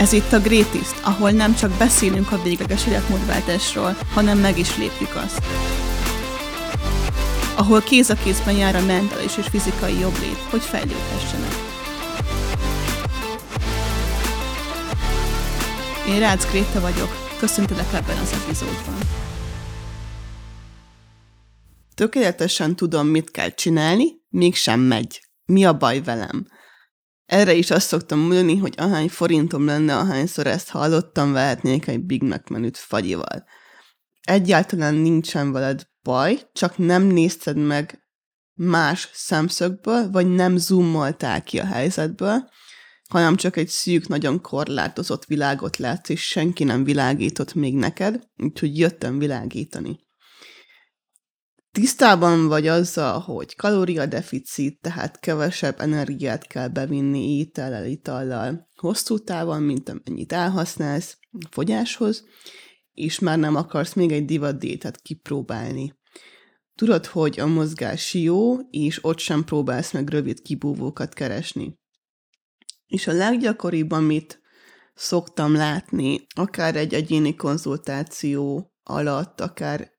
Ez 0.00 0.12
itt 0.12 0.32
a 0.32 0.40
Greatest, 0.40 1.00
ahol 1.04 1.30
nem 1.30 1.54
csak 1.54 1.70
beszélünk 1.78 2.32
a 2.32 2.42
végleges 2.42 2.86
életmódváltásról, 2.86 3.96
hanem 4.14 4.38
meg 4.38 4.58
is 4.58 4.76
lépjük 4.76 5.14
azt. 5.14 5.42
Ahol 7.56 7.80
kéz 7.80 8.10
a 8.10 8.14
kézben 8.14 8.54
jár 8.54 8.76
a 8.76 8.84
mentális 8.84 9.36
és 9.36 9.46
fizikai 9.46 9.98
jobblét, 9.98 10.38
hogy 10.50 10.60
fejlődhessenek. 10.60 11.52
Én 16.08 16.18
Rácz 16.18 16.46
Gréta 16.50 16.80
vagyok, 16.80 17.36
köszöntelek 17.38 17.92
ebben 17.92 18.18
az 18.18 18.32
epizódban. 18.42 18.98
Tökéletesen 21.94 22.76
tudom, 22.76 23.06
mit 23.06 23.30
kell 23.30 23.50
csinálni, 23.50 24.04
mégsem 24.28 24.80
megy. 24.80 25.20
Mi 25.44 25.64
a 25.64 25.76
baj 25.76 26.02
velem? 26.02 26.46
Erre 27.30 27.54
is 27.54 27.70
azt 27.70 27.86
szoktam 27.86 28.18
mondani, 28.18 28.56
hogy 28.56 28.74
ahány 28.76 29.08
forintom 29.08 29.64
lenne, 29.64 29.96
ahányszor 29.96 30.46
ezt 30.46 30.70
hallottam, 30.70 31.32
vehetnék 31.32 31.86
egy 31.86 32.00
Big 32.00 32.22
Mac 32.22 32.50
menüt 32.50 32.76
fagyival. 32.76 33.44
Egyáltalán 34.20 34.94
nincsen 34.94 35.52
veled 35.52 35.88
baj, 36.02 36.40
csak 36.52 36.78
nem 36.78 37.02
nézted 37.02 37.56
meg 37.56 38.06
más 38.54 39.10
szemszögből, 39.12 40.10
vagy 40.10 40.26
nem 40.26 40.56
zoomoltál 40.56 41.42
ki 41.42 41.58
a 41.58 41.64
helyzetből, 41.64 42.48
hanem 43.08 43.36
csak 43.36 43.56
egy 43.56 43.68
szűk, 43.68 44.08
nagyon 44.08 44.40
korlátozott 44.40 45.24
világot 45.24 45.76
látsz, 45.76 46.08
és 46.08 46.26
senki 46.26 46.64
nem 46.64 46.84
világított 46.84 47.54
még 47.54 47.74
neked, 47.74 48.20
úgyhogy 48.36 48.78
jöttem 48.78 49.18
világítani 49.18 50.08
tisztában 51.72 52.46
vagy 52.46 52.66
azzal, 52.66 53.18
hogy 53.18 53.56
kalóriadeficit, 53.56 54.80
tehát 54.80 55.20
kevesebb 55.20 55.80
energiát 55.80 56.46
kell 56.46 56.68
bevinni 56.68 57.38
étellel, 57.38 57.86
itallal 57.86 58.68
hosszú 58.74 59.18
távon, 59.18 59.62
mint 59.62 59.88
amennyit 59.88 60.32
elhasználsz 60.32 61.18
a 61.32 61.48
fogyáshoz, 61.50 62.24
és 62.92 63.18
már 63.18 63.38
nem 63.38 63.54
akarsz 63.54 63.92
még 63.92 64.12
egy 64.12 64.24
divatdiétet 64.24 65.00
kipróbálni. 65.00 65.98
Tudod, 66.74 67.06
hogy 67.06 67.40
a 67.40 67.46
mozgás 67.46 68.14
jó, 68.14 68.58
és 68.70 69.04
ott 69.04 69.18
sem 69.18 69.44
próbálsz 69.44 69.92
meg 69.92 70.08
rövid 70.08 70.42
kibúvókat 70.42 71.14
keresni. 71.14 71.78
És 72.86 73.06
a 73.06 73.12
leggyakoribb, 73.12 73.90
amit 73.90 74.40
szoktam 74.94 75.54
látni, 75.54 76.26
akár 76.34 76.76
egy 76.76 76.94
egyéni 76.94 77.34
konzultáció 77.34 78.72
alatt, 78.82 79.40
akár 79.40 79.90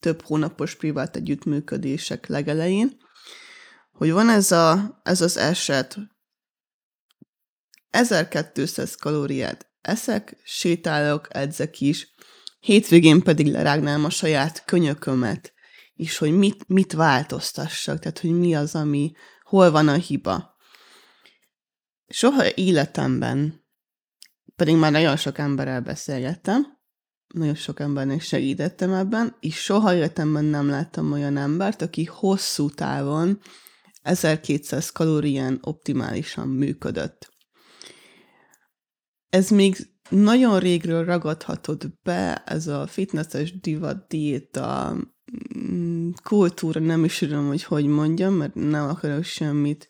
több 0.00 0.22
hónapos 0.22 0.74
privát 0.74 1.16
együttműködések 1.16 2.26
legelején, 2.26 2.96
hogy 3.92 4.12
van 4.12 4.28
ez, 4.28 4.52
a, 4.52 5.00
ez 5.02 5.20
az 5.20 5.36
eset, 5.36 5.98
1200 7.90 8.94
kalóriát 8.94 9.70
eszek, 9.80 10.36
sétálok, 10.44 11.26
edzek 11.30 11.80
is, 11.80 12.14
hétvégén 12.60 13.22
pedig 13.22 13.46
lerágnám 13.46 14.04
a 14.04 14.10
saját 14.10 14.64
könyökömet, 14.64 15.52
és 15.94 16.18
hogy 16.18 16.32
mit, 16.32 16.68
mit 16.68 16.92
változtassak, 16.92 17.98
tehát 17.98 18.18
hogy 18.18 18.30
mi 18.30 18.54
az, 18.54 18.74
ami, 18.74 19.12
hol 19.42 19.70
van 19.70 19.88
a 19.88 19.94
hiba. 19.94 20.56
Soha 22.08 22.54
életemben, 22.54 23.64
pedig 24.56 24.76
már 24.76 24.92
nagyon 24.92 25.16
sok 25.16 25.38
emberrel 25.38 25.80
beszélgettem, 25.80 26.79
nagyon 27.32 27.54
sok 27.54 27.80
embernek 27.80 28.20
segítettem 28.20 28.92
ebben, 28.92 29.36
és 29.40 29.56
soha 29.56 29.94
életemben 29.94 30.44
nem 30.44 30.68
láttam 30.68 31.12
olyan 31.12 31.36
embert, 31.36 31.82
aki 31.82 32.04
hosszú 32.04 32.70
távon 32.70 33.40
1200 34.02 34.90
kalórián 34.90 35.58
optimálisan 35.62 36.48
működött. 36.48 37.28
Ez 39.28 39.50
még 39.50 39.76
nagyon 40.08 40.58
régről 40.58 41.04
ragadhatod 41.04 41.92
be, 42.02 42.42
ez 42.46 42.66
a 42.66 42.86
fitnesses 42.86 43.60
divat 43.60 44.06
diéta 44.08 44.96
mm, 45.58 46.10
kultúra, 46.22 46.80
nem 46.80 47.04
is 47.04 47.18
tudom, 47.18 47.46
hogy 47.46 47.64
hogy 47.64 47.86
mondjam, 47.86 48.34
mert 48.34 48.54
nem 48.54 48.88
akarok 48.88 49.24
semmit, 49.24 49.88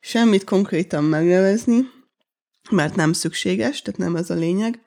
semmit 0.00 0.44
konkrétan 0.44 1.04
megnevezni, 1.04 1.80
mert 2.70 2.94
nem 2.94 3.12
szükséges, 3.12 3.82
tehát 3.82 4.00
nem 4.00 4.16
ez 4.16 4.30
a 4.30 4.34
lényeg. 4.34 4.82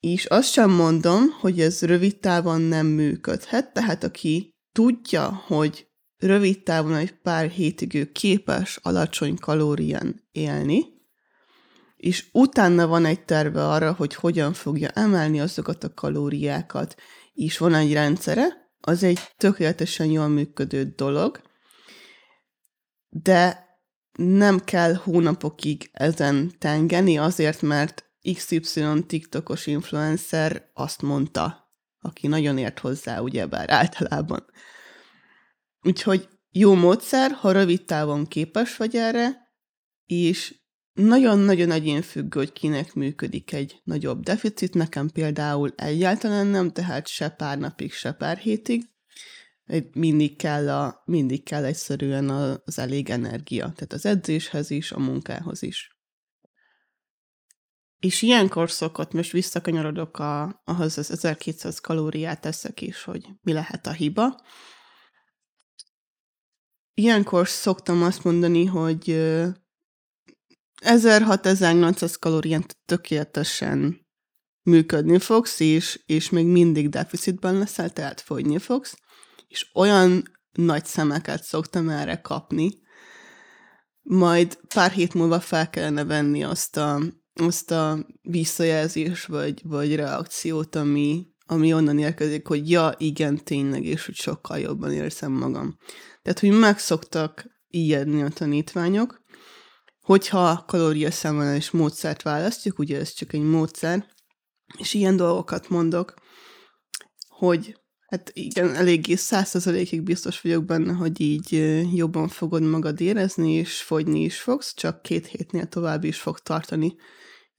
És 0.00 0.24
azt 0.24 0.52
sem 0.52 0.70
mondom, 0.70 1.30
hogy 1.40 1.60
ez 1.60 1.82
rövid 1.82 2.18
távon 2.18 2.60
nem 2.60 2.86
működhet, 2.86 3.72
tehát 3.72 4.04
aki 4.04 4.54
tudja, 4.72 5.42
hogy 5.46 5.88
rövid 6.16 6.62
távon 6.62 6.94
egy 6.94 7.12
pár 7.12 7.48
hétig 7.48 7.94
ő 7.94 8.04
képes 8.12 8.78
alacsony 8.82 9.36
kalórián 9.36 10.28
élni, 10.32 10.84
és 11.96 12.28
utána 12.32 12.86
van 12.86 13.04
egy 13.04 13.24
terve 13.24 13.68
arra, 13.68 13.92
hogy 13.92 14.14
hogyan 14.14 14.52
fogja 14.52 14.88
emelni 14.88 15.40
azokat 15.40 15.84
a 15.84 15.94
kalóriákat, 15.94 16.94
és 17.32 17.58
van 17.58 17.74
egy 17.74 17.92
rendszere, 17.92 18.72
az 18.80 19.02
egy 19.02 19.18
tökéletesen 19.36 20.06
jól 20.06 20.28
működő 20.28 20.92
dolog, 20.96 21.40
de 23.08 23.68
nem 24.12 24.58
kell 24.58 24.94
hónapokig 24.94 25.90
ezen 25.92 26.52
tengeni 26.58 27.18
azért, 27.18 27.62
mert 27.62 28.09
XY 28.32 29.04
TikTokos 29.06 29.66
influencer 29.66 30.70
azt 30.74 31.02
mondta, 31.02 31.72
aki 32.00 32.26
nagyon 32.26 32.58
ért 32.58 32.78
hozzá, 32.78 33.20
ugyebár 33.20 33.70
általában. 33.70 34.44
Úgyhogy 35.82 36.28
jó 36.50 36.74
módszer, 36.74 37.30
ha 37.30 37.52
rövid 37.52 37.84
távon 37.84 38.26
képes 38.26 38.76
vagy 38.76 38.96
erre, 38.96 39.48
és 40.06 40.54
nagyon-nagyon 40.92 41.70
egyén 41.70 42.02
függő, 42.02 42.38
hogy 42.38 42.52
kinek 42.52 42.94
működik 42.94 43.52
egy 43.52 43.80
nagyobb 43.84 44.22
deficit. 44.22 44.74
Nekem 44.74 45.08
például 45.08 45.72
egyáltalán 45.76 46.46
nem, 46.46 46.70
tehát 46.70 47.06
se 47.06 47.28
pár 47.28 47.58
napig, 47.58 47.92
se 47.92 48.12
pár 48.12 48.38
hétig. 48.38 48.88
Mindig 49.92 50.36
kell, 50.36 50.70
a, 50.70 51.02
mindig 51.04 51.42
kell 51.42 51.64
egyszerűen 51.64 52.28
az 52.64 52.78
elég 52.78 53.10
energia, 53.10 53.62
tehát 53.62 53.92
az 53.92 54.06
edzéshez 54.06 54.70
is, 54.70 54.92
a 54.92 54.98
munkához 54.98 55.62
is. 55.62 55.99
És 58.00 58.22
ilyenkor 58.22 58.70
szokott, 58.70 59.12
most 59.12 59.32
visszakanyarodok 59.32 60.18
a, 60.18 60.62
ahhoz 60.64 60.98
az 60.98 61.10
1200 61.10 61.80
kalóriát 61.80 62.40
teszek 62.40 62.80
is, 62.80 63.02
hogy 63.02 63.28
mi 63.42 63.52
lehet 63.52 63.86
a 63.86 63.92
hiba. 63.92 64.40
Ilyenkor 66.94 67.48
szoktam 67.48 68.02
azt 68.02 68.24
mondani, 68.24 68.64
hogy 68.64 69.04
1600-1800 70.80 72.14
kalórián 72.18 72.64
tökéletesen 72.84 74.06
működni 74.62 75.18
fogsz, 75.18 75.60
és, 75.60 76.02
és 76.06 76.30
még 76.30 76.46
mindig 76.46 76.88
deficitben 76.88 77.58
leszel, 77.58 77.90
tehát 77.90 78.20
fogyni 78.20 78.58
fogsz, 78.58 78.98
és 79.48 79.70
olyan 79.74 80.22
nagy 80.52 80.84
szemeket 80.84 81.42
szoktam 81.42 81.88
erre 81.88 82.20
kapni, 82.20 82.70
majd 84.02 84.58
pár 84.74 84.90
hét 84.90 85.14
múlva 85.14 85.40
fel 85.40 85.70
kellene 85.70 86.04
venni 86.04 86.44
azt 86.44 86.76
a 86.76 87.00
azt 87.40 87.70
a 87.70 88.06
visszajelzés 88.22 89.24
vagy, 89.24 89.60
vagy 89.64 89.94
reakciót, 89.94 90.74
ami, 90.74 91.26
ami 91.46 91.74
onnan 91.74 91.98
érkezik, 91.98 92.46
hogy 92.46 92.70
ja, 92.70 92.94
igen, 92.98 93.44
tényleg, 93.44 93.84
és 93.84 94.06
hogy 94.06 94.14
sokkal 94.14 94.58
jobban 94.58 94.92
érzem 94.92 95.32
magam. 95.32 95.76
Tehát, 96.22 96.40
hogy 96.40 96.50
megszoktak 96.50 97.44
ijedni 97.68 98.22
a 98.22 98.28
tanítványok, 98.28 99.20
hogyha 100.00 100.64
kalóriaszámolás 100.66 101.70
módszert 101.70 102.22
választjuk, 102.22 102.78
ugye 102.78 102.98
ez 102.98 103.12
csak 103.12 103.32
egy 103.32 103.42
módszer, 103.42 104.06
és 104.78 104.94
ilyen 104.94 105.16
dolgokat 105.16 105.68
mondok, 105.68 106.14
hogy 107.28 107.80
hát 108.06 108.30
igen, 108.34 108.74
eléggé 108.74 109.14
százszerzalékig 109.14 110.02
biztos 110.02 110.40
vagyok 110.40 110.64
benne, 110.64 110.92
hogy 110.92 111.20
így 111.20 111.52
jobban 111.96 112.28
fogod 112.28 112.62
magad 112.62 113.00
érezni, 113.00 113.52
és 113.52 113.82
fogyni 113.82 114.20
is 114.20 114.40
fogsz, 114.40 114.74
csak 114.74 115.02
két 115.02 115.26
hétnél 115.26 115.66
tovább 115.66 116.04
is 116.04 116.18
fog 116.18 116.38
tartani 116.38 116.94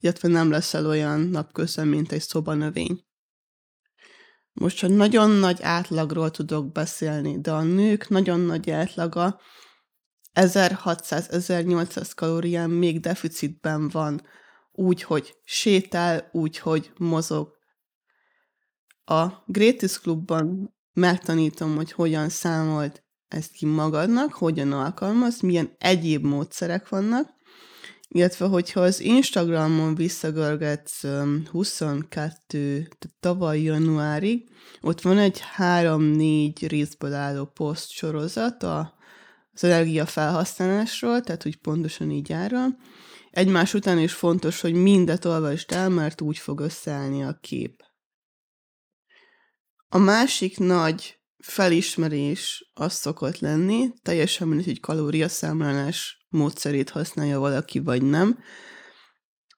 illetve 0.02 0.28
nem 0.28 0.50
leszel 0.50 0.86
olyan 0.86 1.20
napközben, 1.20 1.88
mint 1.88 2.12
egy 2.12 2.20
szobanövény. 2.20 3.04
Most 4.52 4.76
csak 4.76 4.90
nagyon 4.90 5.30
nagy 5.30 5.62
átlagról 5.62 6.30
tudok 6.30 6.72
beszélni, 6.72 7.40
de 7.40 7.52
a 7.52 7.62
nők 7.62 8.08
nagyon 8.08 8.40
nagy 8.40 8.70
átlaga 8.70 9.40
1600-1800 10.34 12.10
kalórián 12.14 12.70
még 12.70 13.00
deficitben 13.00 13.88
van, 13.88 14.22
úgy, 14.72 15.02
hogy 15.02 15.36
sétál, 15.44 16.28
úgy, 16.32 16.58
hogy 16.58 16.92
mozog. 16.98 17.52
A 19.04 19.26
Greatest 19.46 20.00
Clubban 20.00 20.74
megtanítom, 20.92 21.76
hogy 21.76 21.92
hogyan 21.92 22.28
számolt 22.28 23.04
ezt 23.28 23.52
ki 23.52 23.66
magadnak, 23.66 24.32
hogyan 24.32 24.72
alkalmaz, 24.72 25.40
milyen 25.40 25.74
egyéb 25.78 26.24
módszerek 26.24 26.88
vannak, 26.88 27.28
illetve 28.14 28.46
hogyha 28.46 28.80
az 28.80 29.00
Instagramon 29.00 29.94
visszagörgetsz 29.94 31.04
22, 31.50 32.88
tavaly 33.20 33.60
januárig, 33.60 34.48
ott 34.80 35.00
van 35.00 35.18
egy 35.18 35.42
3-4 35.58 36.66
részből 36.68 37.14
álló 37.14 37.44
poszt 37.44 37.90
sorozat 37.90 38.62
a 38.62 39.00
az 39.54 39.64
energia 39.64 40.06
felhasználásról, 40.06 41.20
tehát 41.20 41.46
úgy 41.46 41.56
pontosan 41.56 42.10
így 42.10 42.32
ára. 42.32 42.66
Egymás 43.30 43.74
után 43.74 43.98
is 43.98 44.12
fontos, 44.12 44.60
hogy 44.60 44.74
mindet 44.74 45.24
olvasd 45.24 45.72
el, 45.72 45.88
mert 45.88 46.20
úgy 46.20 46.38
fog 46.38 46.60
összeállni 46.60 47.22
a 47.22 47.38
kép. 47.40 47.82
A 49.88 49.98
másik 49.98 50.58
nagy 50.58 51.18
felismerés 51.38 52.70
az 52.74 52.92
szokott 52.92 53.38
lenni, 53.38 53.88
teljesen 54.02 54.48
mindegy, 54.48 54.66
hogy 54.66 54.80
kalóriaszámlálás 54.80 56.21
módszerét 56.32 56.90
használja 56.90 57.38
valaki, 57.38 57.78
vagy 57.78 58.02
nem, 58.02 58.38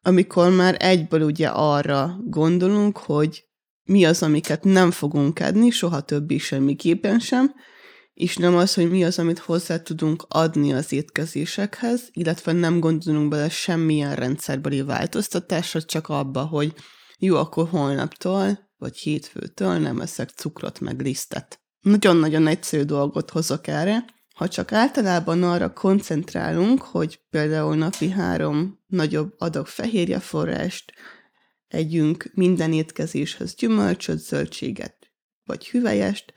amikor 0.02 0.50
már 0.50 0.76
egyből 0.78 1.22
ugye 1.22 1.48
arra 1.48 2.16
gondolunk, 2.24 2.98
hogy 2.98 3.44
mi 3.84 4.04
az, 4.04 4.22
amiket 4.22 4.64
nem 4.64 4.90
fogunk 4.90 5.38
adni, 5.38 5.70
soha 5.70 6.00
többi 6.00 6.38
semmiképpen 6.38 7.18
sem, 7.18 7.54
és 8.14 8.36
nem 8.36 8.56
az, 8.56 8.74
hogy 8.74 8.90
mi 8.90 9.04
az, 9.04 9.18
amit 9.18 9.38
hozzá 9.38 9.78
tudunk 9.78 10.24
adni 10.28 10.72
az 10.72 10.92
étkezésekhez, 10.92 12.08
illetve 12.12 12.52
nem 12.52 12.80
gondolunk 12.80 13.28
bele 13.28 13.48
semmilyen 13.48 14.14
rendszerbeli 14.14 14.82
változtatásra, 14.82 15.82
csak 15.82 16.08
abba, 16.08 16.44
hogy 16.44 16.74
jó, 17.18 17.36
akkor 17.36 17.68
holnaptól, 17.68 18.58
vagy 18.76 18.96
hétfőtől 18.96 19.78
nem 19.78 20.00
eszek 20.00 20.30
cukrot 20.30 20.80
meg 20.80 21.00
lisztet. 21.00 21.60
Nagyon-nagyon 21.80 22.46
egyszerű 22.46 22.82
dolgot 22.82 23.30
hozok 23.30 23.66
erre, 23.66 24.04
ha 24.34 24.48
csak 24.48 24.72
általában 24.72 25.42
arra 25.42 25.72
koncentrálunk, 25.72 26.82
hogy 26.82 27.20
például 27.30 27.76
napi 27.76 28.10
három 28.10 28.82
nagyobb 28.86 29.34
adag 29.38 29.66
fehérjeforrást 29.66 30.92
együnk 31.68 32.30
minden 32.34 32.72
étkezéshez 32.72 33.54
gyümölcsöt, 33.54 34.18
zöldséget 34.18 34.96
vagy 35.44 35.68
hüvelyest, 35.68 36.34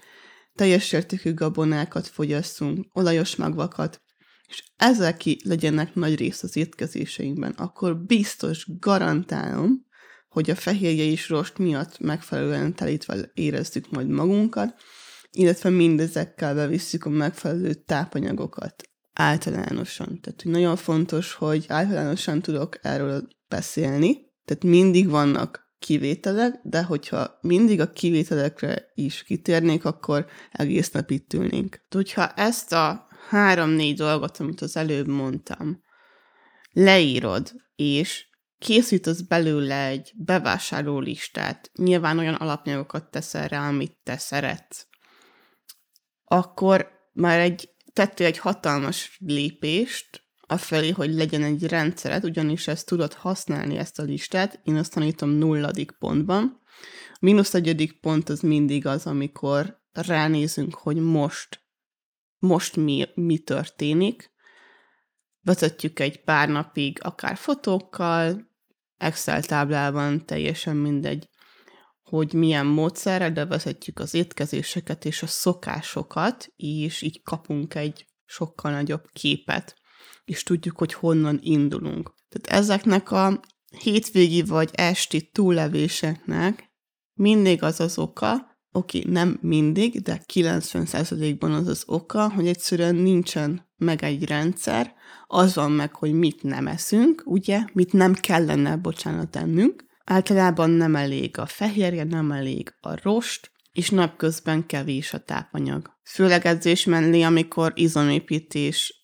teljes 0.55 0.91
értékű 0.91 1.33
gabonákat 1.33 2.07
fogyasszunk, 2.07 2.87
olajos 2.93 3.35
magvakat, 3.35 4.01
és 4.47 4.63
ezek 4.75 5.17
ki 5.17 5.39
legyenek 5.43 5.93
nagy 5.93 6.15
rész 6.15 6.43
az 6.43 6.55
étkezéseinkben, 6.55 7.51
akkor 7.51 7.97
biztos, 7.97 8.65
garantálom, 8.79 9.85
hogy 10.29 10.49
a 10.49 10.55
fehérje 10.55 11.03
is 11.03 11.29
rost 11.29 11.57
miatt 11.57 11.99
megfelelően 11.99 12.75
telítve 12.75 13.31
érezzük 13.33 13.89
majd 13.89 14.07
magunkat, 14.07 14.81
illetve 15.37 15.69
mindezekkel 15.69 16.55
bevisszük 16.55 17.05
a 17.05 17.09
megfelelő 17.09 17.73
tápanyagokat 17.73 18.83
általánosan. 19.13 20.21
Tehát 20.21 20.41
hogy 20.41 20.51
nagyon 20.51 20.75
fontos, 20.75 21.33
hogy 21.33 21.65
általánosan 21.67 22.41
tudok 22.41 22.79
erről 22.81 23.27
beszélni, 23.47 24.17
tehát 24.45 24.63
mindig 24.63 25.09
vannak 25.09 25.65
kivételek, 25.79 26.59
de 26.63 26.83
hogyha 26.83 27.37
mindig 27.41 27.79
a 27.79 27.91
kivételekre 27.91 28.91
is 28.93 29.23
kitérnék, 29.23 29.85
akkor 29.85 30.25
egész 30.51 30.91
nap 30.91 31.11
itt 31.11 31.33
ülnénk. 31.33 31.85
Hogyha 31.89 32.27
ezt 32.27 32.73
a 32.73 33.07
három-négy 33.29 33.97
dolgot, 33.97 34.37
amit 34.37 34.61
az 34.61 34.77
előbb 34.77 35.07
mondtam, 35.07 35.81
leírod, 36.71 37.51
és 37.75 38.25
készítesz 38.59 39.21
belőle 39.21 39.85
egy 39.85 40.13
bevásárló 40.15 40.99
listát, 40.99 41.71
nyilván 41.73 42.19
olyan 42.19 42.33
alapanyagokat 42.33 43.11
teszel 43.11 43.47
rá, 43.47 43.67
amit 43.67 43.97
te 44.03 44.17
szeretsz, 44.17 44.87
akkor 46.27 46.91
már 47.13 47.39
egy 47.39 47.69
tettél 47.93 48.25
egy 48.25 48.37
hatalmas 48.37 49.17
lépést 49.19 50.21
afelé, 50.41 50.89
hogy 50.89 51.13
legyen 51.13 51.43
egy 51.43 51.63
rendszered, 51.63 52.23
ugyanis 52.23 52.67
ezt 52.67 52.85
tudod 52.85 53.13
használni, 53.13 53.77
ezt 53.77 53.99
a 53.99 54.03
listát. 54.03 54.59
Én 54.63 54.75
azt 54.75 54.93
tanítom 54.93 55.29
nulladik 55.29 55.91
pontban. 55.91 56.61
A 57.13 57.17
mínusz 57.19 57.53
egyedik 57.53 57.99
pont 57.99 58.29
az 58.29 58.39
mindig 58.39 58.85
az, 58.85 59.05
amikor 59.05 59.81
ránézünk, 59.91 60.75
hogy 60.75 60.97
most, 60.97 61.61
most 62.37 62.75
mi, 62.75 63.05
mi 63.15 63.37
történik. 63.37 64.31
Vezetjük 65.41 65.99
egy 65.99 66.23
pár 66.23 66.49
napig, 66.49 66.99
akár 67.01 67.37
fotókkal, 67.37 68.51
Excel 68.97 69.43
táblában, 69.43 70.25
teljesen 70.25 70.75
mindegy, 70.75 71.29
hogy 72.09 72.33
milyen 72.33 72.65
módszerrel 72.65 73.31
bevezetjük 73.31 73.99
az 73.99 74.13
étkezéseket 74.13 75.05
és 75.05 75.21
a 75.21 75.27
szokásokat, 75.27 76.53
és 76.55 77.01
így 77.01 77.21
kapunk 77.23 77.75
egy 77.75 78.05
sokkal 78.25 78.71
nagyobb 78.71 79.03
képet, 79.13 79.75
és 80.25 80.43
tudjuk, 80.43 80.77
hogy 80.77 80.93
honnan 80.93 81.39
indulunk. 81.41 82.13
Tehát 82.29 82.61
ezeknek 82.61 83.11
a 83.11 83.39
hétvégi 83.79 84.41
vagy 84.41 84.69
esti 84.73 85.29
túllevéseknek 85.31 86.71
mindig 87.13 87.63
az 87.63 87.79
az 87.79 87.97
oka, 87.97 88.57
oké, 88.71 89.03
nem 89.07 89.37
mindig, 89.41 90.01
de 90.01 90.23
90%-ban 90.33 91.51
az 91.51 91.67
az 91.67 91.83
oka, 91.87 92.31
hogy 92.31 92.47
egyszerűen 92.47 92.95
nincsen 92.95 93.69
meg 93.77 94.03
egy 94.03 94.23
rendszer, 94.23 94.93
az 95.27 95.55
van 95.55 95.71
meg, 95.71 95.95
hogy 95.95 96.13
mit 96.13 96.43
nem 96.43 96.67
eszünk, 96.67 97.21
ugye, 97.25 97.65
mit 97.73 97.93
nem 97.93 98.13
kellene, 98.13 98.75
bocsánat, 98.75 99.35
ennünk, 99.35 99.86
Általában 100.09 100.69
nem 100.69 100.95
elég 100.95 101.37
a 101.37 101.45
fehérje, 101.45 102.03
nem 102.03 102.31
elég 102.31 102.73
a 102.79 103.01
rost, 103.01 103.51
és 103.71 103.89
napközben 103.89 104.65
kevés 104.65 105.13
a 105.13 105.19
tápanyag. 105.19 105.97
Főleg 106.03 106.45
edzés 106.45 106.85
mellé, 106.85 107.21
amikor 107.21 107.71
izomépítés 107.75 109.03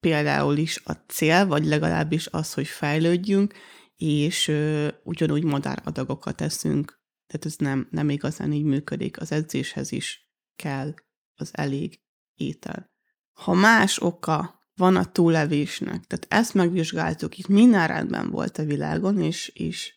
például 0.00 0.56
is 0.56 0.80
a 0.84 0.92
cél, 0.92 1.46
vagy 1.46 1.64
legalábbis 1.64 2.26
az, 2.26 2.52
hogy 2.52 2.66
fejlődjünk, 2.66 3.54
és 3.96 4.48
ö, 4.48 4.88
ugyanúgy 5.02 5.44
madáradagokat 5.44 6.40
eszünk. 6.40 7.00
Tehát 7.26 7.46
ez 7.46 7.56
nem, 7.56 7.88
nem 7.90 8.10
igazán 8.10 8.52
így 8.52 8.64
működik. 8.64 9.20
Az 9.20 9.32
edzéshez 9.32 9.92
is 9.92 10.30
kell 10.56 10.94
az 11.34 11.50
elég 11.52 12.00
étel. 12.34 12.90
Ha 13.32 13.52
más 13.52 14.02
oka 14.02 14.60
van 14.74 14.96
a 14.96 15.12
túlevésnek, 15.12 16.04
tehát 16.04 16.26
ezt 16.28 16.54
megvizsgáltuk, 16.54 17.38
itt 17.38 17.48
minden 17.48 17.86
rendben 17.86 18.30
volt 18.30 18.58
a 18.58 18.64
világon, 18.64 19.20
és, 19.20 19.48
és 19.48 19.94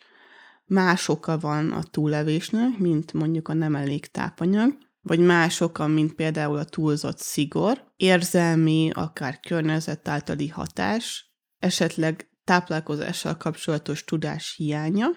más 0.67 1.09
oka 1.09 1.37
van 1.37 1.71
a 1.71 1.83
túlevésnek, 1.83 2.77
mint 2.77 3.13
mondjuk 3.13 3.47
a 3.47 3.53
nem 3.53 3.75
elég 3.75 4.05
tápanyag, 4.05 4.77
vagy 5.01 5.19
más 5.19 5.61
oka, 5.61 5.87
mint 5.87 6.13
például 6.13 6.57
a 6.57 6.65
túlzott 6.65 7.17
szigor, 7.17 7.91
érzelmi, 7.95 8.89
akár 8.93 9.39
környezet 9.39 10.07
általi 10.07 10.47
hatás, 10.47 11.31
esetleg 11.59 12.29
táplálkozással 12.43 13.37
kapcsolatos 13.37 14.03
tudás 14.03 14.53
hiánya, 14.57 15.07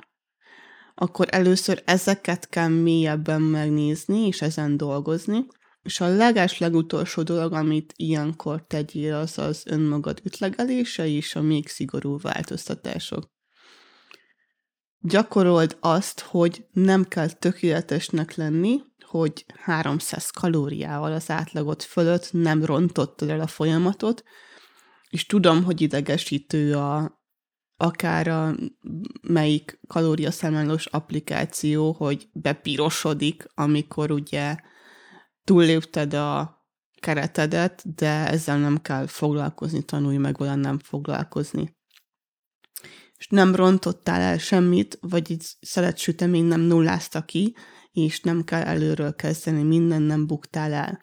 akkor 0.95 1.27
először 1.31 1.83
ezeket 1.85 2.49
kell 2.49 2.69
mélyebben 2.69 3.43
megnézni, 3.43 4.27
és 4.27 4.43
ezen 4.43 4.77
dolgozni, 4.77 5.47
és 5.83 6.01
a 6.01 6.09
leges 6.09 6.59
legutolsó 6.59 7.23
dolog, 7.23 7.53
amit 7.53 7.93
ilyenkor 7.97 8.67
tegyél, 8.67 9.15
az 9.15 9.39
az 9.39 9.63
önmagad 9.67 10.21
ütlegelése 10.25 11.07
és 11.07 11.35
a 11.37 11.43
még 11.43 11.69
szigorú 11.69 12.19
változtatások 12.19 13.31
gyakorold 15.01 15.77
azt, 15.81 16.21
hogy 16.21 16.67
nem 16.73 17.05
kell 17.05 17.31
tökéletesnek 17.31 18.35
lenni, 18.35 18.81
hogy 19.05 19.45
300 19.63 20.31
kalóriával 20.31 21.13
az 21.13 21.31
átlagot 21.31 21.83
fölött 21.83 22.29
nem 22.33 22.65
rontottad 22.65 23.29
el 23.29 23.41
a 23.41 23.47
folyamatot, 23.47 24.25
és 25.11 25.27
tudom, 25.27 25.65
hogy 25.65 25.81
idegesítő 25.81 26.77
a, 26.77 27.21
akár 27.77 28.29
a 28.29 28.55
melyik 29.29 29.81
kalóriaszámlálós 29.87 30.87
applikáció, 30.87 31.93
hogy 31.93 32.29
bepirosodik, 32.33 33.47
amikor 33.55 34.11
ugye 34.11 34.57
túllépted 35.45 36.15
a 36.15 36.59
keretedet, 37.01 37.95
de 37.95 38.29
ezzel 38.29 38.59
nem 38.59 38.83
kell 38.83 39.07
foglalkozni, 39.07 39.83
tanulj 39.83 40.17
meg 40.17 40.41
olyan 40.41 40.59
nem 40.59 40.79
foglalkozni 40.79 41.79
és 43.21 43.27
nem 43.29 43.55
rontottál 43.55 44.21
el 44.21 44.39
semmit, 44.39 44.99
vagy 45.01 45.31
így 45.31 45.45
szeletsütemény 45.61 46.45
nem 46.45 46.61
nullázta 46.61 47.25
ki, 47.25 47.57
és 47.93 48.21
nem 48.21 48.45
kell 48.45 48.63
előről 48.63 49.15
kezdeni, 49.15 49.63
minden 49.63 50.03
nem 50.03 50.27
buktál 50.27 50.73
el. 50.73 51.01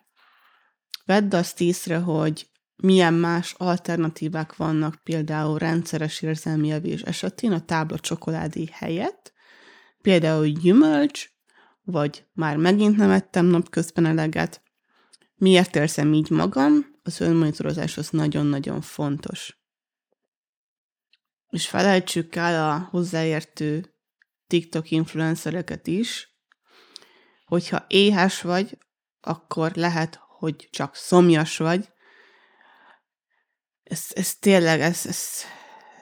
Vedd 1.05 1.35
azt 1.35 1.61
észre, 1.61 1.97
hogy 1.97 2.49
milyen 2.75 3.13
más 3.13 3.55
alternatívák 3.57 4.55
vannak 4.55 4.99
például 5.03 5.57
rendszeres 5.57 6.21
érzelmi 6.21 6.71
evés 6.71 7.01
esetén 7.01 7.51
a 7.51 7.65
tábla 7.65 7.99
csokoládé 7.99 8.69
helyett, 8.71 9.33
például 10.01 10.47
gyümölcs, 10.47 11.29
vagy 11.83 12.25
már 12.33 12.57
megint 12.57 12.97
nem 12.97 13.09
ettem 13.09 13.45
napközben 13.45 14.05
eleget. 14.05 14.61
Miért 15.35 15.75
érzem 15.75 16.13
így 16.13 16.29
magam? 16.29 16.85
Az 17.03 17.21
önmonitorozás 17.21 17.97
az 17.97 18.09
nagyon-nagyon 18.09 18.81
fontos 18.81 19.57
és 21.49 21.67
felejtsük 21.67 22.35
el 22.35 22.69
a 22.69 22.77
hozzáértő 22.77 23.95
TikTok 24.47 24.91
influencereket 24.91 25.87
is, 25.87 26.35
hogyha 27.45 27.85
éhes 27.87 28.41
vagy, 28.41 28.77
akkor 29.21 29.71
lehet, 29.75 30.19
hogy 30.27 30.67
csak 30.71 30.95
szomjas 30.95 31.57
vagy. 31.57 31.89
Ez, 33.83 34.05
ez 34.13 34.35
tényleg, 34.35 34.79
ez, 34.79 35.05
ez, 35.05 35.27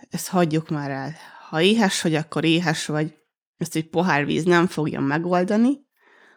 ezt 0.09 0.27
hagyjuk 0.27 0.69
már 0.69 0.91
el. 0.91 1.15
Ha 1.49 1.61
éhes 1.61 2.01
vagy, 2.01 2.15
akkor 2.15 2.43
éhes 2.43 2.85
vagy. 2.85 3.17
Ezt 3.57 3.75
egy 3.75 3.89
pohár 3.89 4.25
víz 4.25 4.43
nem 4.43 4.67
fogja 4.67 4.99
megoldani. 4.99 5.84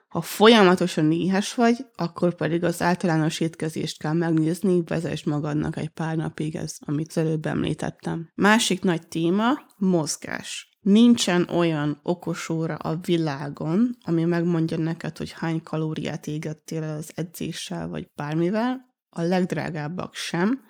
Ha 0.09 0.21
folyamatosan 0.21 1.13
éhes 1.13 1.55
vagy, 1.55 1.87
akkor 1.95 2.35
pedig 2.35 2.65
az 2.65 2.83
általános 2.83 3.41
étkezést 3.41 3.99
kell 3.99 4.13
megnézni, 4.13 4.83
vezess 4.85 5.23
magadnak 5.25 5.77
egy 5.77 5.89
pár 5.89 6.17
napig, 6.17 6.57
ez, 6.57 6.77
amit 6.81 7.17
előbb 7.17 7.47
említettem. 7.47 8.31
Másik 8.35 8.83
nagy 8.83 9.09
téma, 9.09 9.53
mozgás. 9.77 10.69
Nincsen 10.81 11.49
olyan 11.49 12.01
okos 12.03 12.49
óra 12.49 12.75
a 12.75 12.97
világon, 12.97 13.97
ami 14.05 14.25
megmondja 14.25 14.79
neked, 14.79 15.17
hogy 15.17 15.33
hány 15.33 15.63
kalóriát 15.63 16.27
égettél 16.27 16.83
az 16.83 17.11
edzéssel, 17.15 17.89
vagy 17.89 18.11
bármivel, 18.15 18.87
a 19.09 19.23
legdrágábbak 19.23 20.15
sem, 20.15 20.61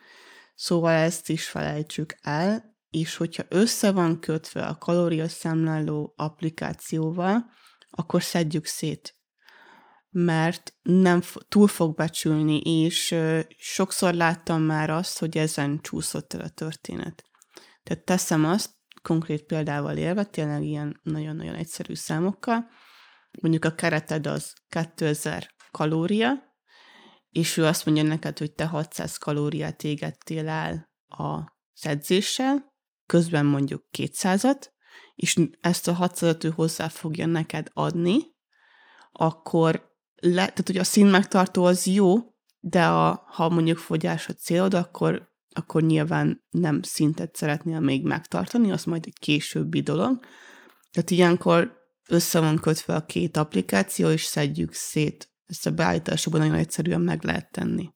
szóval 0.54 0.92
ezt 0.92 1.28
is 1.28 1.48
felejtsük 1.48 2.14
el, 2.20 2.76
és 2.90 3.16
hogyha 3.16 3.42
össze 3.48 3.92
van 3.92 4.20
kötve 4.20 4.66
a 4.66 4.78
kalóriaszámláló 4.78 6.12
applikációval, 6.16 7.50
akkor 7.90 8.22
szedjük 8.22 8.66
szét 8.66 9.17
mert 10.10 10.74
nem 10.82 11.22
túl 11.48 11.68
fog 11.68 11.94
becsülni, 11.94 12.60
és 12.60 13.14
sokszor 13.58 14.14
láttam 14.14 14.62
már 14.62 14.90
azt, 14.90 15.18
hogy 15.18 15.36
ezen 15.36 15.80
csúszott 15.80 16.32
el 16.32 16.40
a 16.40 16.48
történet. 16.48 17.24
Tehát 17.82 18.04
teszem 18.04 18.44
azt, 18.44 18.70
konkrét 19.02 19.42
példával 19.42 19.96
élve, 19.96 20.24
tényleg 20.24 20.62
ilyen 20.62 21.00
nagyon-nagyon 21.02 21.54
egyszerű 21.54 21.94
számokkal, 21.94 22.68
mondjuk 23.40 23.64
a 23.64 23.74
kereted 23.74 24.26
az 24.26 24.54
2000 24.68 25.54
kalória, 25.70 26.48
és 27.30 27.56
ő 27.56 27.64
azt 27.64 27.84
mondja 27.86 28.02
neked, 28.02 28.38
hogy 28.38 28.52
te 28.52 28.66
600 28.66 29.16
kalóriát 29.16 29.84
égettél 29.84 30.48
el 30.48 30.90
a 31.06 31.56
edzéssel, 31.80 32.74
közben 33.06 33.46
mondjuk 33.46 33.84
200-at, 33.98 34.66
és 35.14 35.36
ezt 35.60 35.88
a 35.88 35.96
600-at 35.96 36.44
ő 36.44 36.48
hozzá 36.48 36.88
fogja 36.88 37.26
neked 37.26 37.70
adni, 37.72 38.16
akkor 39.12 39.87
le, 40.20 40.40
tehát 40.40 40.66
hogy 40.66 40.76
a 40.76 40.84
szín 40.84 41.06
megtartó 41.06 41.64
az 41.64 41.86
jó, 41.86 42.16
de 42.60 42.86
a, 42.86 43.24
ha 43.26 43.48
mondjuk 43.48 43.78
fogyás 43.78 44.28
a 44.28 44.32
célod, 44.32 44.74
akkor, 44.74 45.28
akkor 45.50 45.82
nyilván 45.82 46.44
nem 46.50 46.82
szintet 46.82 47.36
szeretnél 47.36 47.80
még 47.80 48.04
megtartani, 48.04 48.72
az 48.72 48.84
majd 48.84 49.04
egy 49.06 49.18
későbbi 49.18 49.80
dolog. 49.80 50.24
Tehát 50.90 51.10
ilyenkor 51.10 51.76
össze 52.08 52.40
van 52.40 52.58
kötve 52.58 52.94
a 52.94 53.04
két 53.04 53.36
applikáció, 53.36 54.08
és 54.08 54.24
szedjük 54.24 54.72
szét. 54.72 55.30
Ezt 55.46 55.66
a 55.66 55.70
beállításokban 55.70 56.40
nagyon 56.40 56.56
egyszerűen 56.56 57.00
meg 57.00 57.24
lehet 57.24 57.50
tenni. 57.50 57.90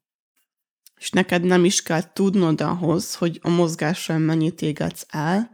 És 0.97 1.11
neked 1.11 1.43
nem 1.43 1.65
is 1.65 1.83
kell 1.83 2.13
tudnod 2.13 2.61
ahhoz, 2.61 3.15
hogy 3.15 3.39
a 3.43 3.49
mozgással 3.49 4.19
mennyit 4.19 4.63
égetsz 4.63 5.07
el, 5.09 5.51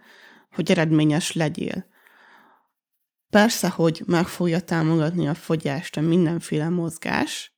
hogy 0.50 0.70
eredményes 0.70 1.32
legyél. 1.32 1.86
Persze, 3.30 3.68
hogy 3.68 4.02
meg 4.06 4.26
fogja 4.26 4.60
támogatni 4.60 5.28
a 5.28 5.34
fogyást 5.34 5.96
a 5.96 6.00
mindenféle 6.00 6.68
mozgás. 6.68 7.56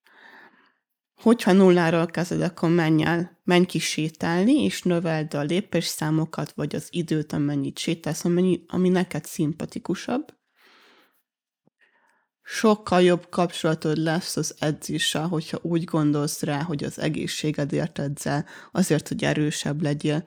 Hogyha 1.14 1.52
nulláról 1.52 2.06
kezded, 2.06 2.42
akkor 2.42 2.70
menj 2.70 3.04
el, 3.04 3.40
menj 3.44 3.64
ki 3.64 3.78
sétálni, 3.78 4.64
és 4.64 4.82
növeld 4.82 5.34
a 5.34 5.42
lépésszámokat, 5.42 6.52
vagy 6.52 6.74
az 6.74 6.88
időt, 6.90 7.32
amennyit 7.32 7.78
sétálsz, 7.78 8.24
amennyi, 8.24 8.64
ami 8.66 8.88
neked 8.88 9.24
szimpatikusabb. 9.24 10.38
Sokkal 12.42 13.02
jobb 13.02 13.28
kapcsolatod 13.28 13.96
lesz 13.96 14.36
az 14.36 14.54
edzéssel, 14.58 15.28
hogyha 15.28 15.58
úgy 15.62 15.84
gondolsz 15.84 16.42
rá, 16.42 16.62
hogy 16.62 16.84
az 16.84 16.98
egészségedért 16.98 17.98
edzel, 17.98 18.46
azért, 18.72 19.08
hogy 19.08 19.24
erősebb 19.24 19.82
legyél. 19.82 20.24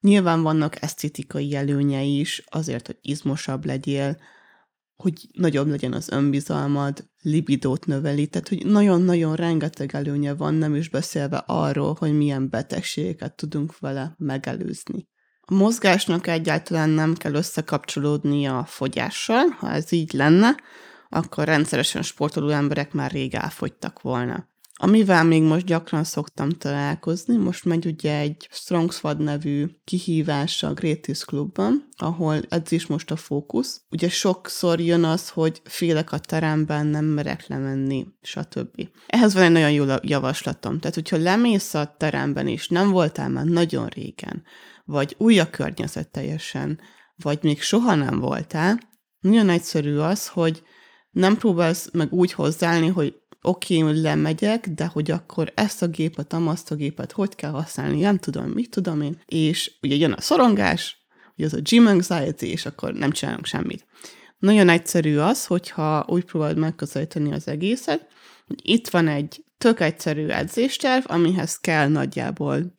Nyilván 0.00 0.42
vannak 0.42 0.82
esztétikai 0.82 1.54
előnyei 1.54 2.18
is, 2.18 2.42
azért, 2.46 2.86
hogy 2.86 2.98
izmosabb 3.00 3.64
legyél, 3.64 4.16
hogy 4.96 5.26
nagyobb 5.32 5.66
legyen 5.66 5.92
az 5.92 6.08
önbizalmad, 6.08 7.08
libidót 7.22 7.86
növeli, 7.86 8.26
tehát 8.26 8.48
hogy 8.48 8.66
nagyon-nagyon 8.66 9.34
rengeteg 9.34 9.94
előnye 9.94 10.34
van, 10.34 10.54
nem 10.54 10.74
is 10.74 10.88
beszélve 10.88 11.42
arról, 11.46 11.96
hogy 11.98 12.16
milyen 12.16 12.50
betegségeket 12.50 13.36
tudunk 13.36 13.78
vele 13.78 14.14
megelőzni. 14.18 15.08
A 15.40 15.54
mozgásnak 15.54 16.26
egyáltalán 16.26 16.90
nem 16.90 17.14
kell 17.14 17.34
összekapcsolódnia 17.34 18.58
a 18.58 18.64
fogyással, 18.64 19.46
ha 19.46 19.70
ez 19.70 19.92
így 19.92 20.12
lenne, 20.12 20.54
akkor 21.08 21.44
rendszeresen 21.44 22.02
sportoló 22.02 22.48
emberek 22.48 22.92
már 22.92 23.10
rég 23.10 23.34
elfogytak 23.34 24.00
volna. 24.00 24.48
Amivel 24.78 25.24
még 25.24 25.42
most 25.42 25.66
gyakran 25.66 26.04
szoktam 26.04 26.50
találkozni, 26.50 27.36
most 27.36 27.64
megy 27.64 27.86
ugye 27.86 28.18
egy 28.18 28.48
Strong 28.50 28.92
Squad 28.92 29.20
nevű 29.20 29.66
kihívás 29.84 30.62
a 30.62 30.72
Greatest 30.72 31.24
Clubban, 31.24 31.88
ahol 31.96 32.40
ez 32.48 32.72
is 32.72 32.86
most 32.86 33.10
a 33.10 33.16
fókusz. 33.16 33.80
Ugye 33.90 34.08
sokszor 34.08 34.80
jön 34.80 35.04
az, 35.04 35.28
hogy 35.28 35.60
félek 35.64 36.12
a 36.12 36.18
teremben, 36.18 36.86
nem 36.86 37.04
merek 37.04 37.46
lemenni, 37.46 38.06
stb. 38.22 38.88
Ehhez 39.06 39.34
van 39.34 39.42
egy 39.42 39.50
nagyon 39.50 39.70
jó 39.70 39.84
javaslatom. 40.02 40.78
Tehát, 40.78 40.94
hogyha 40.94 41.16
lemész 41.16 41.74
a 41.74 41.94
teremben 41.98 42.48
és 42.48 42.68
nem 42.68 42.90
voltál 42.90 43.28
már 43.28 43.44
nagyon 43.44 43.86
régen, 43.86 44.42
vagy 44.84 45.14
új 45.18 45.38
a 45.38 45.50
környezet 45.50 46.08
teljesen, 46.08 46.80
vagy 47.16 47.38
még 47.42 47.62
soha 47.62 47.94
nem 47.94 48.18
voltál, 48.18 48.80
nagyon 49.20 49.48
egyszerű 49.48 49.96
az, 49.96 50.28
hogy 50.28 50.62
nem 51.10 51.36
próbálsz 51.36 51.88
meg 51.92 52.12
úgy 52.12 52.32
hozzáállni, 52.32 52.88
hogy 52.88 53.14
oké, 53.46 53.82
okay, 53.82 54.00
lemegyek, 54.00 54.68
de 54.68 54.86
hogy 54.86 55.10
akkor 55.10 55.52
ezt 55.54 55.82
a 55.82 55.86
gépet, 55.86 56.32
azt 56.32 56.70
a 56.70 56.74
gépet 56.74 57.12
hogy 57.12 57.34
kell 57.34 57.50
használni, 57.50 58.00
nem 58.00 58.18
tudom, 58.18 58.50
mit 58.50 58.70
tudom 58.70 59.00
én. 59.00 59.20
És 59.24 59.72
ugye 59.82 59.94
jön 59.94 60.12
a 60.12 60.20
szorongás, 60.20 61.06
ugye 61.36 61.46
az 61.46 61.54
a 61.54 61.60
gym 61.60 61.86
anxiety, 61.86 62.42
és 62.42 62.66
akkor 62.66 62.92
nem 62.92 63.10
csinálunk 63.10 63.46
semmit. 63.46 63.86
Nagyon 64.38 64.68
egyszerű 64.68 65.16
az, 65.16 65.46
hogyha 65.46 66.04
úgy 66.08 66.24
próbálod 66.24 66.58
megközelíteni 66.58 67.32
az 67.32 67.48
egészet, 67.48 68.06
hogy 68.46 68.60
itt 68.62 68.88
van 68.88 69.08
egy 69.08 69.44
tök 69.58 69.80
egyszerű 69.80 70.26
edzésterv, 70.26 71.04
amihez 71.06 71.58
kell 71.58 71.88
nagyjából 71.88 72.74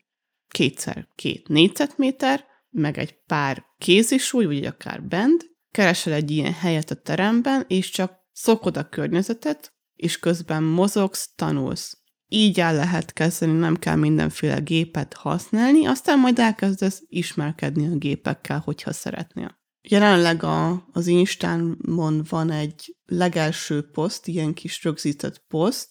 kétszer 0.47 1.07
két 1.15 1.47
négyzetméter, 1.47 2.45
meg 2.69 2.97
egy 2.97 3.15
pár 3.25 3.65
kézisúly, 3.77 4.45
vagy 4.45 4.65
akár 4.65 5.03
bend, 5.03 5.41
keresel 5.71 6.13
egy 6.13 6.31
ilyen 6.31 6.53
helyet 6.53 6.91
a 6.91 6.95
teremben, 6.95 7.65
és 7.67 7.89
csak 7.89 8.13
szokod 8.31 8.77
a 8.77 8.89
környezetet, 8.89 9.76
és 9.97 10.19
közben 10.19 10.63
mozogsz, 10.63 11.29
tanulsz. 11.35 11.97
Így 12.27 12.59
el 12.59 12.75
lehet 12.75 13.13
kezdeni, 13.13 13.51
nem 13.51 13.75
kell 13.75 13.95
mindenféle 13.95 14.59
gépet 14.59 15.13
használni, 15.13 15.85
aztán 15.85 16.19
majd 16.19 16.39
elkezdesz 16.39 17.03
ismerkedni 17.07 17.87
a 17.87 17.95
gépekkel, 17.95 18.59
hogyha 18.59 18.93
szeretnél. 18.93 19.59
Jelenleg 19.89 20.43
a, 20.43 20.87
az 20.91 21.07
Instámon 21.07 22.25
van 22.29 22.51
egy 22.51 22.95
legelső 23.05 23.89
poszt, 23.91 24.27
ilyen 24.27 24.53
kis 24.53 24.83
rögzített 24.83 25.43
poszt, 25.47 25.89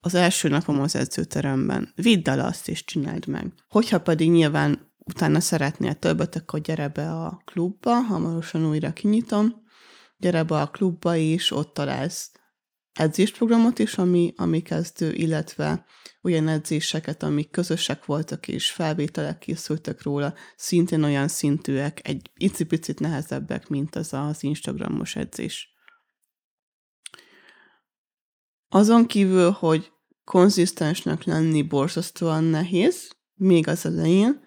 az 0.00 0.14
első 0.14 0.48
napom 0.48 0.80
az 0.80 0.96
edzőteremben. 0.96 1.92
Vidd 1.94 2.28
el 2.28 2.40
azt, 2.40 2.68
és 2.68 2.84
csináld 2.84 3.26
meg. 3.26 3.52
Hogyha 3.68 4.00
pedig 4.00 4.30
nyilván 4.30 4.94
utána 4.98 5.40
szeretnél 5.40 5.94
többet, 5.94 6.36
akkor 6.36 6.60
gyere 6.60 6.88
be 6.88 7.12
a 7.12 7.42
klubba, 7.44 7.94
hamarosan 7.94 8.66
újra 8.66 8.92
kinyitom, 8.92 9.54
gyere 10.16 10.42
be 10.42 10.60
a 10.60 10.66
klubba 10.66 11.16
is, 11.16 11.50
ott 11.50 11.74
találsz 11.74 12.30
edzésprogramot 12.96 13.78
is, 13.78 13.94
ami, 13.94 14.32
ami 14.36 14.62
kezdő, 14.62 15.12
illetve 15.12 15.84
olyan 16.22 16.48
edzéseket, 16.48 17.22
amik 17.22 17.50
közösek 17.50 18.04
voltak, 18.04 18.48
és 18.48 18.70
felvételek 18.70 19.38
készültek 19.38 20.02
róla, 20.02 20.34
szintén 20.56 21.02
olyan 21.02 21.28
szintűek, 21.28 22.08
egy 22.08 22.30
icipicit 22.34 23.00
nehezebbek, 23.00 23.68
mint 23.68 23.94
az 23.96 24.12
az 24.12 24.42
Instagramos 24.42 25.16
edzés. 25.16 25.74
Azon 28.68 29.06
kívül, 29.06 29.50
hogy 29.50 29.92
konzisztensnek 30.24 31.24
lenni 31.24 31.62
borzasztóan 31.62 32.44
nehéz, 32.44 33.16
még 33.34 33.68
az 33.68 33.86
elején, 33.86 34.44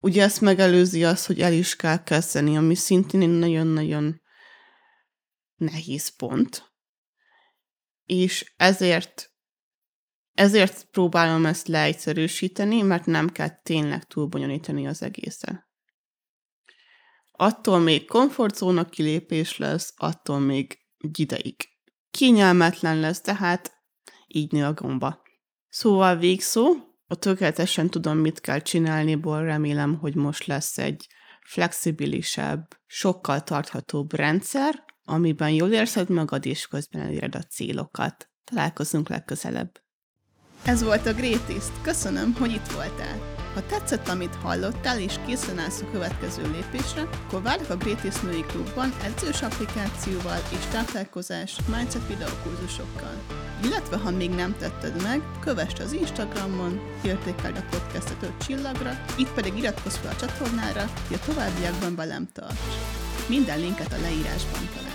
ugye 0.00 0.22
ezt 0.22 0.40
megelőzi 0.40 1.04
az, 1.04 1.26
hogy 1.26 1.40
el 1.40 1.52
is 1.52 1.76
kell 1.76 2.02
kezdeni, 2.02 2.56
ami 2.56 2.74
szintén 2.74 3.22
egy 3.22 3.38
nagyon-nagyon 3.38 4.20
nehéz 5.56 6.08
pont, 6.08 6.71
és 8.12 8.52
ezért 8.56 9.30
ezért 10.32 10.84
próbálom 10.90 11.46
ezt 11.46 11.68
leegyszerűsíteni, 11.68 12.82
mert 12.82 13.06
nem 13.06 13.28
kell 13.28 13.48
tényleg 13.62 14.04
túlbonyolítani 14.04 14.86
az 14.86 15.02
egészet. 15.02 15.66
Attól 17.30 17.78
még 17.78 18.06
komfortzóna 18.06 18.84
kilépés 18.84 19.58
lesz, 19.58 19.94
attól 19.96 20.38
még 20.38 20.78
ideig. 21.18 21.68
Kényelmetlen 22.10 23.00
lesz, 23.00 23.20
tehát 23.20 23.72
így 24.26 24.52
nő 24.52 24.64
a 24.64 24.72
gomba. 24.72 25.22
Szóval 25.68 26.16
végszó, 26.16 26.74
a 27.06 27.14
tökéletesen 27.14 27.90
tudom, 27.90 28.18
mit 28.18 28.40
kell 28.40 28.60
csinálniból 28.60 29.42
remélem, 29.42 29.98
hogy 29.98 30.14
most 30.14 30.46
lesz 30.46 30.78
egy 30.78 31.06
flexibilisebb, 31.42 32.80
sokkal 32.86 33.42
tarthatóbb 33.42 34.12
rendszer, 34.12 34.84
amiben 35.04 35.50
jól 35.50 35.70
érzed 35.70 36.08
magad, 36.08 36.46
és 36.46 36.66
közben 36.66 37.02
eléred 37.02 37.34
a 37.34 37.42
célokat. 37.42 38.30
Találkozunk 38.44 39.08
legközelebb. 39.08 39.80
Ez 40.64 40.82
volt 40.82 41.06
a 41.06 41.14
Greatest. 41.14 41.72
Köszönöm, 41.82 42.34
hogy 42.38 42.50
itt 42.50 42.72
voltál. 42.72 43.30
Ha 43.54 43.66
tetszett, 43.66 44.08
amit 44.08 44.34
hallottál, 44.34 45.00
és 45.00 45.14
készen 45.26 45.58
állsz 45.58 45.80
a 45.80 45.90
következő 45.90 46.42
lépésre, 46.42 47.02
akkor 47.02 47.42
várjuk 47.42 47.70
a 47.70 47.76
Grétész 47.76 48.20
Női 48.20 48.44
Klubban 48.46 48.92
edzős 49.04 49.42
applikációval 49.42 50.38
és 50.52 50.64
táplálkozás 50.70 51.56
mindset 51.76 52.08
videókurzusokkal. 52.08 53.22
Illetve, 53.64 53.96
ha 53.96 54.10
még 54.10 54.30
nem 54.30 54.56
tetted 54.58 55.02
meg, 55.02 55.22
kövess 55.40 55.78
az 55.78 55.92
Instagramon, 55.92 56.80
értékeld 57.04 57.56
a 57.56 57.64
podcastet 57.70 58.22
5 58.22 58.30
csillagra, 58.46 59.04
itt 59.18 59.34
pedig 59.34 59.56
iratkozz 59.56 59.96
fel 59.96 60.12
a 60.12 60.16
csatornára, 60.16 60.90
hogy 61.08 61.16
a 61.16 61.24
továbbiakban 61.24 61.94
velem 61.94 62.28
tarts. 62.32 62.74
Minden 63.28 63.58
linket 63.58 63.92
a 63.92 64.00
leírásban 64.00 64.68
találsz. 64.74 64.91